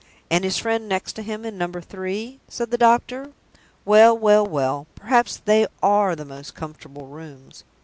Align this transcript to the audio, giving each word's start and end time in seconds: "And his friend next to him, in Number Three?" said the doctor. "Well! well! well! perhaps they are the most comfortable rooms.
"And 0.31 0.43
his 0.43 0.57
friend 0.57 0.89
next 0.89 1.13
to 1.13 1.21
him, 1.21 1.45
in 1.45 1.59
Number 1.59 1.79
Three?" 1.79 2.39
said 2.47 2.71
the 2.71 2.77
doctor. 2.79 3.33
"Well! 3.85 4.17
well! 4.17 4.43
well! 4.47 4.87
perhaps 4.95 5.37
they 5.37 5.67
are 5.83 6.15
the 6.15 6.25
most 6.25 6.55
comfortable 6.55 7.05
rooms. 7.05 7.63